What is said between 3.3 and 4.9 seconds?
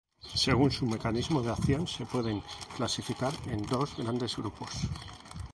en dos grandes grupos.